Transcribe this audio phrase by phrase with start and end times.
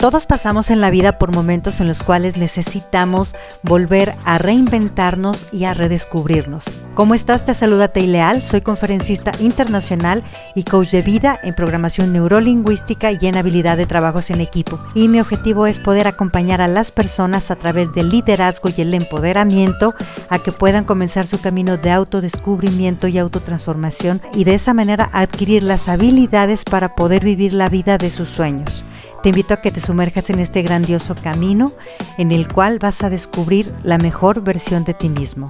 [0.00, 5.64] Todos pasamos en la vida por momentos en los cuales necesitamos volver a reinventarnos y
[5.64, 6.64] a redescubrirnos.
[6.94, 7.44] ¿Cómo estás?
[7.44, 10.24] Te saluda Teileal, soy conferencista internacional
[10.54, 14.78] y coach de vida en programación neurolingüística y en habilidad de trabajos en equipo.
[14.94, 18.94] Y mi objetivo es poder acompañar a las personas a través del liderazgo y el
[18.94, 19.94] empoderamiento
[20.30, 25.62] a que puedan comenzar su camino de autodescubrimiento y autotransformación y de esa manera adquirir
[25.62, 28.86] las habilidades para poder vivir la vida de sus sueños.
[29.22, 31.72] Te invito a que te sumerjas en este grandioso camino
[32.16, 35.48] en el cual vas a descubrir la mejor versión de ti mismo.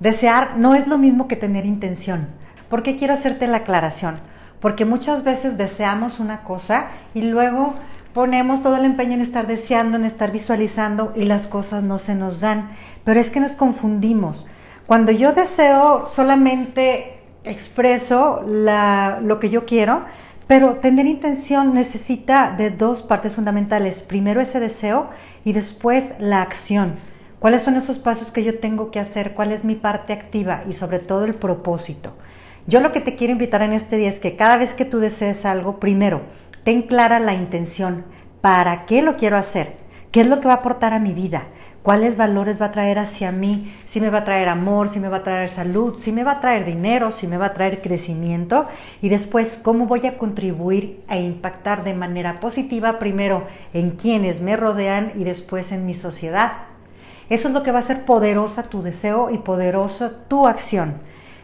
[0.00, 2.28] Desear no es lo mismo que tener intención.
[2.70, 4.16] ¿Por qué quiero hacerte la aclaración?
[4.58, 7.74] Porque muchas veces deseamos una cosa y luego
[8.14, 12.14] ponemos todo el empeño en estar deseando, en estar visualizando y las cosas no se
[12.14, 12.70] nos dan.
[13.04, 14.46] Pero es que nos confundimos.
[14.86, 17.15] Cuando yo deseo solamente
[17.46, 20.04] expreso lo que yo quiero,
[20.46, 24.02] pero tener intención necesita de dos partes fundamentales.
[24.02, 25.10] Primero ese deseo
[25.44, 26.94] y después la acción.
[27.38, 29.34] ¿Cuáles son esos pasos que yo tengo que hacer?
[29.34, 30.62] ¿Cuál es mi parte activa?
[30.68, 32.16] Y sobre todo el propósito.
[32.66, 34.98] Yo lo que te quiero invitar en este día es que cada vez que tú
[34.98, 36.22] desees algo, primero,
[36.64, 38.04] ten clara la intención.
[38.40, 39.76] ¿Para qué lo quiero hacer?
[40.10, 41.48] ¿Qué es lo que va a aportar a mi vida?
[41.86, 45.08] Cuáles valores va a traer hacia mí, si me va a traer amor, si me
[45.08, 47.80] va a traer salud, si me va a traer dinero, si me va a traer
[47.80, 48.66] crecimiento
[49.00, 54.56] y después cómo voy a contribuir a impactar de manera positiva primero en quienes me
[54.56, 56.54] rodean y después en mi sociedad.
[57.30, 60.94] Eso es lo que va a hacer poderosa tu deseo y poderosa tu acción.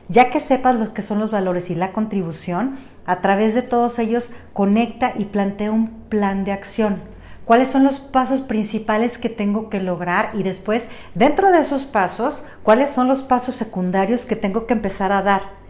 [0.09, 2.75] Ya que sepas lo que son los valores y la contribución,
[3.07, 7.01] a través de todos ellos conecta y plantea un plan de acción
[7.45, 12.45] cuáles son los pasos principales que tengo que lograr y después, dentro de esos pasos,
[12.63, 15.63] cuáles son los pasos secundarios que tengo que empezar a dar.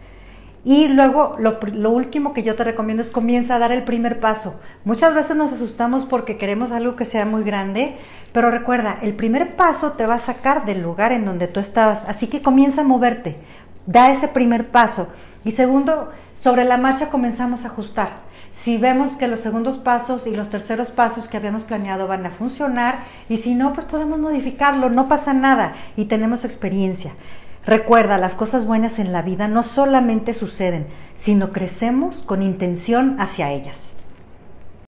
[0.65, 4.61] Y luego lo, último que yo te recomiendo es comienza a dar el primer paso.
[4.85, 7.95] Muchas veces nos asustamos porque queremos algo que sea muy grande,
[8.31, 12.05] pero recuerda, el primer paso te va a sacar del lugar en donde tú estabas,
[12.07, 13.35] así que comienza a moverte,
[13.85, 15.09] da ese primer paso.
[15.43, 18.23] Y segundo, sobre la marcha comenzamos a ajustar.
[18.53, 22.31] Si vemos que los segundos pasos y los terceros pasos que habíamos planeado van a
[22.31, 27.13] funcionar y si no, pues podemos modificarlo, no pasa nada y tenemos experiencia.
[27.65, 33.51] Recuerda, las cosas buenas en la vida no solamente suceden, sino crecemos con intención hacia
[33.51, 34.02] ellas.